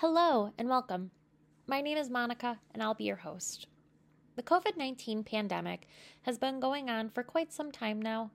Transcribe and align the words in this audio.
Hello 0.00 0.52
and 0.58 0.68
welcome. 0.68 1.10
My 1.66 1.80
name 1.80 1.96
is 1.96 2.10
Monica 2.10 2.58
and 2.74 2.82
I'll 2.82 2.92
be 2.92 3.04
your 3.04 3.16
host. 3.16 3.66
The 4.34 4.42
COVID 4.42 4.76
19 4.76 5.24
pandemic 5.24 5.88
has 6.24 6.36
been 6.36 6.60
going 6.60 6.90
on 6.90 7.08
for 7.08 7.22
quite 7.22 7.50
some 7.50 7.72
time 7.72 8.02
now. 8.02 8.30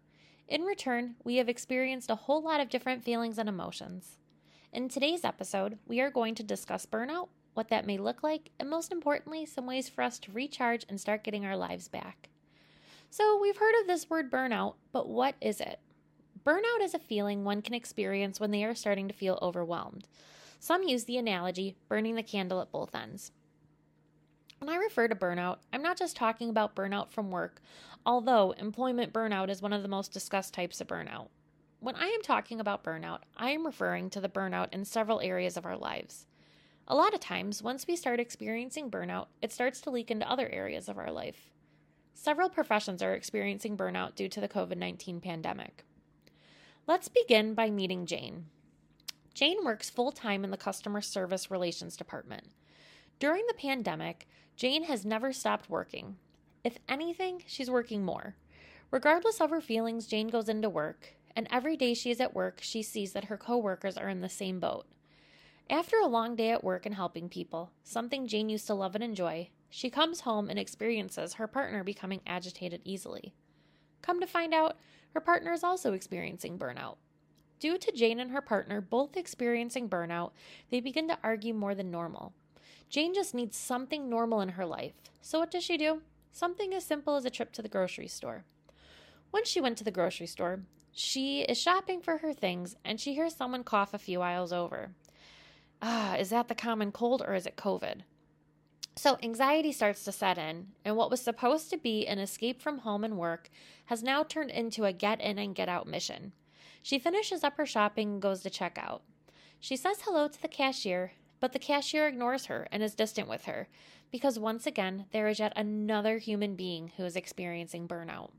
In 0.47 0.63
return, 0.63 1.18
we 1.24 1.36
have 1.36 1.47
experienced 1.47 2.10
a 2.10 2.16
whole 2.16 2.42
lot 2.42 2.62
of 2.62 2.70
different 2.70 3.04
feelings 3.04 3.38
and 3.38 3.47
emotions. 3.47 4.18
In 4.74 4.89
today's 4.89 5.24
episode, 5.24 5.78
we 5.86 6.02
are 6.02 6.10
going 6.10 6.34
to 6.34 6.42
discuss 6.42 6.88
burnout, 6.88 7.28
what 7.54 7.70
that 7.70 7.86
may 7.86 8.00
look 8.00 8.23
like, 8.23 8.50
and 8.59 8.68
most 8.68 8.91
importantly, 8.91 9.46
some 9.46 9.68
ways 9.68 9.88
for 9.88 10.02
us 10.02 10.18
to 10.18 10.32
recharge 10.32 10.84
and 10.89 11.00
start 11.00 11.23
getting 11.23 11.46
our 11.46 11.55
lives 11.55 11.88
back. 11.88 12.30
So, 13.12 13.39
we've 13.39 13.57
heard 13.57 13.80
of 13.80 13.86
this 13.86 14.09
word 14.09 14.32
burnout, 14.32 14.78
but 14.91 15.07
what 15.07 15.36
is 15.39 15.62
it? 15.62 15.80
Burnout 16.43 16.82
is 16.82 16.96
a 16.96 17.00
feeling 17.00 17.43
one 17.43 17.62
can 17.62 17.75
experience 17.75 18.39
when 18.39 18.50
they 18.50 18.64
are 18.64 18.73
starting 18.73 19.07
to 19.07 19.14
feel 19.14 19.38
overwhelmed. 19.43 20.07
Some 20.62 20.84
use 20.84 21.05
the 21.05 21.18
analogy 21.18 21.75
burning 21.89 22.14
the 22.14 22.21
candle 22.21 22.62
at 22.62 22.71
both 22.71 22.94
ends. 22.94 23.31
When 24.59 24.70
I 24.70 24.76
refer 24.76 25.08
to 25.08 25.16
burnout, 25.16 25.58
I'm 25.73 25.81
not 25.81 25.98
just 25.98 26.16
talking 26.16 26.52
about 26.52 26.76
burnout 26.76 27.09
from 27.09 27.31
work, 27.31 27.63
although 28.05 28.52
employment 28.52 29.12
burnout 29.12 29.49
is 29.49 29.63
one 29.63 29.73
of 29.73 29.82
the 29.82 29.88
most 29.88 30.13
discussed 30.13 30.54
types 30.54 30.80
of 30.80 30.85
burnout. 30.85 31.30
When 31.80 31.95
I 31.95 32.05
am 32.09 32.21
talking 32.21 32.59
about 32.59 32.84
burnout, 32.84 33.21
I 33.35 33.49
am 33.49 33.66
referring 33.66 34.12
to 34.12 34.21
the 34.21 34.30
burnout 34.30 34.71
in 34.71 34.85
several 34.85 35.20
areas 35.20 35.58
of 35.58 35.66
our 35.66 35.76
lives. 35.76 36.27
A 36.88 36.96
lot 36.96 37.16
of 37.16 37.20
times, 37.20 37.63
once 37.63 37.88
we 37.88 37.96
start 37.96 38.20
experiencing 38.20 38.91
burnout, 38.91 39.30
it 39.41 39.52
starts 39.52 39.82
to 39.82 39.90
leak 39.90 40.12
into 40.12 40.30
other 40.30 40.48
areas 40.49 40.88
of 40.88 40.99
our 40.99 41.09
life. 41.09 41.49
Several 42.13 42.49
professions 42.49 43.02
are 43.02 43.16
experiencing 43.16 43.76
burnout 43.76 44.13
due 44.13 44.30
to 44.30 44.40
the 44.40 44.48
COVID 44.48 44.77
19 44.77 45.21
pandemic. 45.21 45.85
Let's 46.85 47.07
begin 47.07 47.55
by 47.55 47.71
meeting 47.71 48.05
Jane. 48.05 48.46
Jane 49.34 49.63
works 49.63 49.90
full 49.90 50.12
time 50.12 50.44
in 50.44 50.52
the 50.52 50.58
customer 50.58 51.02
service 51.02 51.49
relations 51.49 51.95
department. 51.95 52.48
During 53.20 53.45
the 53.48 53.54
pandemic, 53.54 54.27
Jane 54.55 54.84
has 54.84 55.05
never 55.05 55.32
stopped 55.32 55.70
working. 55.70 56.18
If 56.63 56.77
anything, 56.90 57.43
she's 57.48 57.70
working 57.70 58.04
more. 58.04 58.35
Regardless 58.91 59.40
of 59.40 59.49
her 59.49 59.62
feelings, 59.62 60.05
Jane 60.05 60.27
goes 60.27 60.49
into 60.49 60.70
work, 60.70 61.15
and 61.35 61.48
every 61.49 61.77
day 61.77 61.93
she 61.93 62.12
is 62.12 62.20
at 62.20 62.35
work, 62.35 62.59
she 62.62 62.84
sees 62.84 63.13
that 63.13 63.26
her 63.26 63.37
coworkers 63.37 63.98
are 63.98 64.09
in 64.09 64.22
the 64.22 64.29
same 64.29 64.59
boat. 64.59 64.85
After 65.69 65.97
a 65.97 66.07
long 66.07 66.35
day 66.35 66.52
at 66.52 66.63
work 66.63 66.85
and 66.85 66.96
helping 66.96 67.29
people, 67.29 67.72
something 67.84 68.28
Jane 68.28 68.50
used 68.50 68.68
to 68.68 68.74
love 68.74 68.94
and 68.94 69.03
enjoy, 69.03 69.50
she 69.69 69.90
comes 69.90 70.22
home 70.22 70.50
and 70.50 70.59
experiences 70.59 71.35
her 71.35 71.47
partner 71.47 71.84
becoming 71.84 72.19
agitated 72.28 72.81
easily. 72.84 73.34
Come 74.02 74.19
to 74.19 74.28
find 74.28 74.53
out, 74.53 74.75
her 75.13 75.22
partner 75.22 75.53
is 75.53 75.63
also 75.63 75.94
experiencing 75.94 76.59
burnout. 76.59 76.97
Due 77.62 77.78
to 77.78 77.91
Jane 77.91 78.19
and 78.19 78.31
her 78.31 78.41
partner 78.41 78.81
both 78.81 79.16
experiencing 79.16 79.88
burnout, 79.88 80.31
they 80.72 80.79
begin 80.79 81.07
to 81.07 81.19
argue 81.23 81.53
more 81.53 81.75
than 81.75 81.91
normal. 81.91 82.34
Jane 82.90 83.13
just 83.13 83.35
needs 83.35 83.56
something 83.56 84.09
normal 84.09 84.41
in 84.41 84.50
her 84.50 84.66
life. 84.66 84.95
So, 85.22 85.40
what 85.40 85.51
does 85.51 85.63
she 85.63 85.78
do? 85.78 86.01
Something 86.31 86.73
as 86.73 86.84
simple 86.84 87.16
as 87.16 87.23
a 87.23 87.29
trip 87.29 87.51
to 87.53 87.62
the 87.62 87.69
grocery 87.69 88.07
store. 88.07 88.45
Once 89.31 89.47
she 89.47 89.62
went 89.62 89.78
to 89.78 89.84
the 89.84 89.91
grocery 89.91 90.25
store, 90.25 90.62
she 90.91 91.41
is 91.41 91.62
shopping 91.62 92.01
for 92.01 92.18
her 92.18 92.34
things 92.34 92.75
and 92.84 93.00
she 93.00 93.13
hears 93.13 93.35
someone 93.35 93.63
cough 93.63 93.94
a 93.94 94.00
few 94.00 94.22
aisles 94.22 94.51
over. 94.51 94.90
Ah, 95.84 96.16
is 96.16 96.31
that 96.31 96.47
the 96.47 96.56
common 96.56 96.91
cold 96.91 97.22
or 97.22 97.35
is 97.35 97.46
it 97.46 97.57
COVID? 97.57 98.01
So, 98.96 99.19
anxiety 99.22 99.72
starts 99.72 100.03
to 100.06 100.12
set 100.12 100.40
in, 100.40 100.69
and 100.84 100.97
what 100.97 101.12
was 101.12 101.22
supposed 101.22 101.69
to 101.69 101.78
be 101.78 102.07
an 102.07 102.18
escape 102.18 102.59
from 102.59 102.79
home 102.79 103.03
and 103.03 103.19
work 103.19 103.51
has 103.85 104.01
now 104.01 104.23
turned 104.23 104.50
into 104.50 104.84
a 104.84 104.91
get 104.91 105.22
in 105.22 105.38
and 105.38 105.53
get 105.53 105.69
out 105.69 105.85
mission. 105.85 106.34
She 106.81 107.00
finishes 107.00 107.44
up 107.44 107.57
her 107.57 107.66
shopping 107.66 108.13
and 108.13 108.22
goes 108.22 108.41
to 108.41 108.50
check 108.50 108.78
out. 108.79 109.03
She 109.59 109.75
says 109.75 110.01
hello 110.01 110.28
to 110.28 110.41
the 110.41 110.47
cashier, 110.47 111.13
but 111.40 111.53
the 111.53 111.59
cashier 111.59 112.07
ignores 112.07 112.46
her 112.46 112.68
and 112.72 112.81
is 112.81 112.96
distant 112.96 113.28
with 113.28 113.46
her 113.46 113.68
because 114.12 114.38
once 114.38 114.68
again, 114.68 115.06
there 115.12 115.28
is 115.28 115.40
yet 115.40 115.53
another 115.56 116.18
human 116.18 116.56
being 116.56 116.91
who 116.97 117.06
is 117.06 117.16
experiencing 117.16 117.88
burnout. 117.88 118.31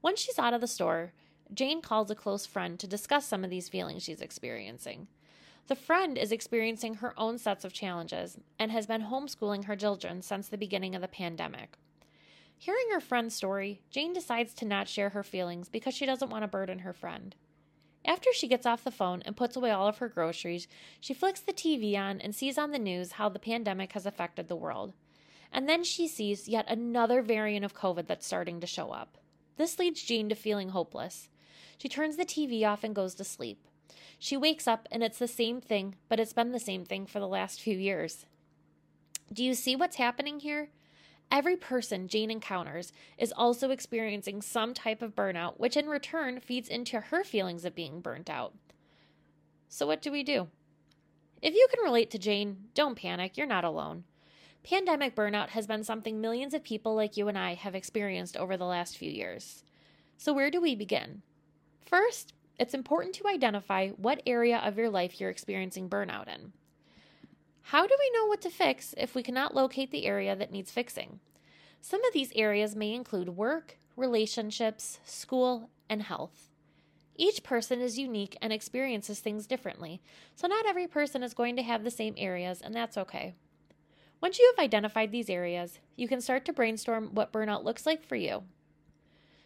Once 0.00 0.20
she's 0.20 0.38
out 0.38 0.54
of 0.54 0.60
the 0.60 0.66
store, 0.66 1.12
Jane 1.52 1.82
calls 1.82 2.10
a 2.10 2.14
close 2.14 2.46
friend 2.46 2.78
to 2.78 2.86
discuss 2.86 3.26
some 3.26 3.44
of 3.44 3.50
these 3.50 3.68
feelings 3.68 4.02
she's 4.02 4.20
experiencing. 4.20 5.08
The 5.66 5.74
friend 5.74 6.16
is 6.16 6.30
experiencing 6.30 6.96
her 6.96 7.18
own 7.18 7.38
sets 7.38 7.64
of 7.64 7.72
challenges 7.72 8.38
and 8.58 8.70
has 8.70 8.86
been 8.86 9.04
homeschooling 9.04 9.64
her 9.64 9.76
children 9.76 10.22
since 10.22 10.48
the 10.48 10.58
beginning 10.58 10.94
of 10.94 11.02
the 11.02 11.08
pandemic. 11.08 11.76
Hearing 12.56 12.86
her 12.92 13.00
friend's 13.00 13.34
story, 13.34 13.80
Jane 13.90 14.12
decides 14.12 14.54
to 14.54 14.64
not 14.64 14.88
share 14.88 15.10
her 15.10 15.22
feelings 15.22 15.68
because 15.68 15.94
she 15.94 16.06
doesn't 16.06 16.30
want 16.30 16.42
to 16.44 16.48
burden 16.48 16.80
her 16.80 16.92
friend. 16.92 17.34
After 18.04 18.32
she 18.32 18.48
gets 18.48 18.66
off 18.66 18.84
the 18.84 18.90
phone 18.90 19.22
and 19.24 19.36
puts 19.36 19.56
away 19.56 19.70
all 19.70 19.88
of 19.88 19.98
her 19.98 20.08
groceries, 20.08 20.68
she 21.00 21.14
flicks 21.14 21.40
the 21.40 21.52
TV 21.52 21.96
on 21.96 22.20
and 22.20 22.34
sees 22.34 22.58
on 22.58 22.70
the 22.70 22.78
news 22.78 23.12
how 23.12 23.28
the 23.28 23.38
pandemic 23.38 23.92
has 23.92 24.04
affected 24.04 24.48
the 24.48 24.56
world. 24.56 24.92
And 25.50 25.68
then 25.68 25.84
she 25.84 26.06
sees 26.06 26.48
yet 26.48 26.66
another 26.68 27.22
variant 27.22 27.64
of 27.64 27.74
COVID 27.74 28.06
that's 28.06 28.26
starting 28.26 28.60
to 28.60 28.66
show 28.66 28.90
up. 28.90 29.16
This 29.56 29.78
leads 29.78 30.02
Jean 30.02 30.28
to 30.28 30.34
feeling 30.34 30.70
hopeless. 30.70 31.28
She 31.78 31.88
turns 31.88 32.16
the 32.16 32.24
TV 32.24 32.66
off 32.66 32.84
and 32.84 32.94
goes 32.94 33.14
to 33.14 33.24
sleep. 33.24 33.66
She 34.18 34.36
wakes 34.36 34.66
up 34.66 34.88
and 34.90 35.02
it's 35.02 35.18
the 35.18 35.28
same 35.28 35.60
thing, 35.60 35.94
but 36.08 36.20
it's 36.20 36.32
been 36.32 36.52
the 36.52 36.60
same 36.60 36.84
thing 36.84 37.06
for 37.06 37.20
the 37.20 37.28
last 37.28 37.60
few 37.60 37.76
years. 37.76 38.26
Do 39.32 39.42
you 39.44 39.54
see 39.54 39.76
what's 39.76 39.96
happening 39.96 40.40
here? 40.40 40.70
Every 41.34 41.56
person 41.56 42.06
Jane 42.06 42.30
encounters 42.30 42.92
is 43.18 43.32
also 43.36 43.70
experiencing 43.70 44.40
some 44.40 44.72
type 44.72 45.02
of 45.02 45.16
burnout, 45.16 45.58
which 45.58 45.76
in 45.76 45.88
return 45.88 46.38
feeds 46.38 46.68
into 46.68 47.00
her 47.00 47.24
feelings 47.24 47.64
of 47.64 47.74
being 47.74 48.00
burnt 48.00 48.30
out. 48.30 48.54
So, 49.68 49.84
what 49.84 50.00
do 50.00 50.12
we 50.12 50.22
do? 50.22 50.46
If 51.42 51.54
you 51.54 51.66
can 51.74 51.82
relate 51.82 52.12
to 52.12 52.20
Jane, 52.20 52.68
don't 52.72 52.94
panic, 52.94 53.36
you're 53.36 53.48
not 53.48 53.64
alone. 53.64 54.04
Pandemic 54.62 55.16
burnout 55.16 55.48
has 55.48 55.66
been 55.66 55.82
something 55.82 56.20
millions 56.20 56.54
of 56.54 56.62
people 56.62 56.94
like 56.94 57.16
you 57.16 57.26
and 57.26 57.36
I 57.36 57.54
have 57.54 57.74
experienced 57.74 58.36
over 58.36 58.56
the 58.56 58.64
last 58.64 58.96
few 58.96 59.10
years. 59.10 59.64
So, 60.16 60.32
where 60.32 60.52
do 60.52 60.60
we 60.60 60.76
begin? 60.76 61.22
First, 61.84 62.32
it's 62.60 62.74
important 62.74 63.16
to 63.16 63.26
identify 63.26 63.88
what 63.88 64.22
area 64.24 64.58
of 64.58 64.78
your 64.78 64.88
life 64.88 65.20
you're 65.20 65.30
experiencing 65.30 65.90
burnout 65.90 66.28
in. 66.32 66.52
How 67.68 67.86
do 67.86 67.96
we 67.98 68.10
know 68.10 68.26
what 68.26 68.42
to 68.42 68.50
fix 68.50 68.94
if 68.98 69.14
we 69.14 69.22
cannot 69.22 69.54
locate 69.54 69.90
the 69.90 70.04
area 70.04 70.36
that 70.36 70.52
needs 70.52 70.70
fixing? 70.70 71.20
Some 71.80 72.04
of 72.04 72.12
these 72.12 72.30
areas 72.34 72.76
may 72.76 72.92
include 72.92 73.30
work, 73.30 73.78
relationships, 73.96 74.98
school, 75.06 75.70
and 75.88 76.02
health. 76.02 76.50
Each 77.16 77.42
person 77.42 77.80
is 77.80 77.98
unique 77.98 78.36
and 78.42 78.52
experiences 78.52 79.20
things 79.20 79.46
differently, 79.46 80.02
so 80.36 80.46
not 80.46 80.66
every 80.66 80.86
person 80.86 81.22
is 81.22 81.32
going 81.32 81.56
to 81.56 81.62
have 81.62 81.84
the 81.84 81.90
same 81.90 82.14
areas, 82.18 82.60
and 82.60 82.74
that's 82.74 82.98
okay. 82.98 83.34
Once 84.20 84.38
you 84.38 84.52
have 84.54 84.62
identified 84.62 85.10
these 85.10 85.30
areas, 85.30 85.78
you 85.96 86.06
can 86.06 86.20
start 86.20 86.44
to 86.44 86.52
brainstorm 86.52 87.14
what 87.14 87.32
burnout 87.32 87.64
looks 87.64 87.86
like 87.86 88.04
for 88.04 88.16
you. 88.16 88.42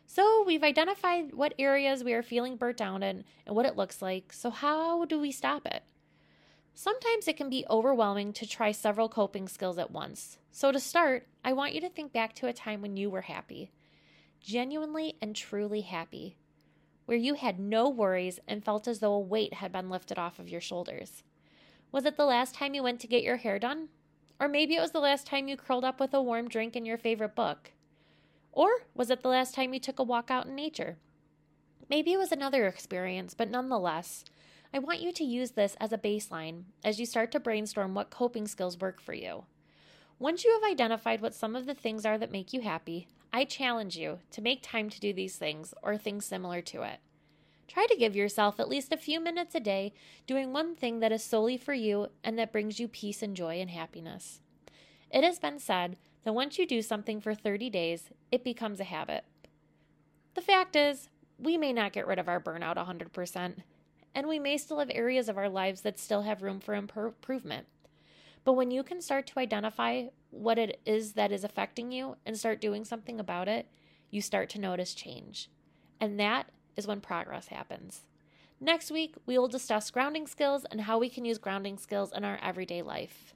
So, 0.07 0.43
we've 0.45 0.65
identified 0.65 1.35
what 1.35 1.55
areas 1.57 2.03
we 2.03 2.15
are 2.15 2.23
feeling 2.25 2.57
burnt 2.57 2.79
down 2.79 3.05
in 3.05 3.23
and 3.47 3.55
what 3.55 3.67
it 3.67 3.77
looks 3.77 4.03
like, 4.03 4.33
so 4.33 4.51
how 4.51 5.05
do 5.05 5.21
we 5.21 5.31
stop 5.31 5.67
it? 5.67 5.85
Sometimes 6.81 7.27
it 7.27 7.37
can 7.37 7.51
be 7.51 7.67
overwhelming 7.69 8.33
to 8.35 8.47
try 8.47 8.71
several 8.71 9.09
coping 9.09 9.49
skills 9.49 9.79
at 9.79 9.91
once. 9.91 10.39
So, 10.53 10.71
to 10.71 10.79
start, 10.79 11.27
I 11.45 11.53
want 11.53 11.75
you 11.75 11.81
to 11.81 11.89
think 11.89 12.13
back 12.13 12.37
to 12.37 12.47
a 12.47 12.53
time 12.53 12.83
when 12.83 12.97
you 12.97 13.11
were 13.11 13.23
happy, 13.23 13.73
genuinely 14.41 15.17
and 15.21 15.35
truly 15.35 15.81
happy, 15.81 16.37
where 17.05 17.19
you 17.19 17.35
had 17.35 17.59
no 17.59 17.89
worries 17.89 18.39
and 18.47 18.65
felt 18.65 18.87
as 18.87 19.01
though 19.01 19.15
a 19.15 19.19
weight 19.19 19.55
had 19.55 19.73
been 19.73 19.91
lifted 19.91 20.21
off 20.21 20.39
of 20.39 20.49
your 20.49 20.61
shoulders. 20.61 21.25
Was 21.91 22.05
it 22.05 22.17
the 22.17 22.25
last 22.25 22.55
time 22.55 22.75
you 22.75 22.85
went 22.85 23.01
to 23.01 23.09
get 23.09 23.25
your 23.25 23.39
hair 23.39 23.59
done? 23.59 23.89
Or 24.39 24.47
maybe 24.47 24.77
it 24.77 24.81
was 24.81 24.93
the 24.93 25.01
last 25.01 25.27
time 25.27 25.49
you 25.49 25.57
curled 25.57 25.85
up 25.85 25.99
with 25.99 26.15
a 26.15 26.23
warm 26.23 26.47
drink 26.47 26.77
and 26.77 26.87
your 26.87 26.97
favorite 26.97 27.35
book? 27.35 27.73
Or 28.53 28.69
was 28.95 29.11
it 29.11 29.23
the 29.23 29.29
last 29.29 29.53
time 29.53 29.75
you 29.75 29.81
took 29.81 29.99
a 29.99 30.05
walk 30.05 30.31
out 30.31 30.47
in 30.47 30.55
nature? 30.55 30.97
Maybe 31.91 32.13
it 32.13 32.19
was 32.19 32.31
another 32.31 32.69
experience, 32.69 33.35
but 33.35 33.51
nonetheless, 33.51 34.25
I 34.73 34.79
want 34.79 35.01
you 35.01 35.13
to 35.13 35.25
use 35.25 35.53
this 35.53 35.77
as 35.81 35.93
a 35.93 35.99
baseline 35.99 36.65
as 36.85 37.01
you 37.01 37.07
start 37.07 37.33
to 37.33 37.41
brainstorm 37.41 37.95
what 37.95 38.11
coping 38.11 38.47
skills 38.47 38.79
work 38.79 39.01
for 39.01 39.15
you. 39.15 39.45
Once 40.19 40.45
you 40.45 40.53
have 40.53 40.71
identified 40.71 41.21
what 41.21 41.35
some 41.35 41.57
of 41.57 41.65
the 41.65 41.75
things 41.75 42.05
are 42.05 42.19
that 42.19 42.33
make 42.33 42.53
you 42.53 42.61
happy, 42.61 43.09
I 43.33 43.45
challenge 43.45 43.97
you 43.97 44.19
to 44.33 44.43
make 44.43 44.61
time 44.63 44.91
to 44.91 45.01
do 45.01 45.13
these 45.13 45.37
things 45.37 45.73
or 45.83 45.97
things 45.97 46.27
similar 46.27 46.61
to 46.63 46.83
it. 46.83 46.99
Try 47.67 47.87
to 47.87 47.97
give 47.97 48.17
yourself 48.17 48.59
at 48.59 48.69
least 48.69 48.93
a 48.93 48.97
few 48.97 49.21
minutes 49.21 49.55
a 49.55 49.61
day 49.61 49.93
doing 50.27 50.53
one 50.53 50.75
thing 50.75 51.01
that 51.01 51.13
is 51.13 51.23
solely 51.23 51.57
for 51.57 51.75
you 51.75 52.09
and 52.25 52.39
that 52.39 52.53
brings 52.53 52.81
you 52.81 52.89
peace 52.89 53.23
and 53.23 53.37
joy 53.37 53.61
and 53.61 53.71
happiness. 53.71 54.41
It 55.11 55.25
has 55.25 55.39
been 55.39 55.59
said 55.59 55.97
that 56.25 56.35
once 56.35 56.59
you 56.59 56.67
do 56.67 56.83
something 56.83 57.21
for 57.21 57.35
30 57.35 57.71
days, 57.71 58.11
it 58.31 58.45
becomes 58.45 58.81
a 58.81 58.85
habit. 58.85 59.25
The 60.35 60.41
fact 60.43 60.77
is, 60.77 61.09
we 61.39 61.57
may 61.57 61.73
not 61.73 61.93
get 61.93 62.07
rid 62.07 62.19
of 62.19 62.29
our 62.29 62.41
burnout 62.41 62.77
100%, 62.77 63.63
and 64.15 64.27
we 64.27 64.39
may 64.39 64.57
still 64.57 64.79
have 64.79 64.91
areas 64.93 65.29
of 65.29 65.39
our 65.39 65.49
lives 65.49 65.83
that 65.83 65.99
still 65.99 66.23
have 66.23 66.43
room 66.43 66.61
for 66.61 66.75
improvement. 66.75 67.67
But 68.45 68.55
when 68.55 68.71
you 68.71 68.83
can 68.83 69.01
start 69.01 69.27
to 69.29 69.41
identify 69.41 70.05
what 70.31 70.59
it 70.59 70.81
is 70.87 71.13
that 71.13 71.33
is 71.33 71.45
affecting 71.45 71.93
you 71.93 72.17
and 72.25 72.39
start 72.39 72.61
doing 72.61 72.85
something 72.85 73.21
about 73.21 73.49
it, 73.49 73.67
you 74.11 74.23
start 74.23 74.49
to 74.51 74.61
notice 74.61 74.95
change. 74.95 75.51
And 76.01 76.19
that 76.19 76.51
is 76.77 76.87
when 76.87 77.01
progress 77.01 77.49
happens. 77.49 78.03
Next 78.61 78.91
week, 78.91 79.15
we 79.27 79.39
will 79.39 79.49
discuss 79.49 79.91
grounding 79.91 80.27
skills 80.27 80.65
and 80.71 80.81
how 80.83 80.99
we 80.99 81.09
can 81.09 81.25
use 81.25 81.39
grounding 81.39 81.79
skills 81.79 82.13
in 82.13 82.25
our 82.25 82.39
everyday 82.43 82.83
life. 82.83 83.35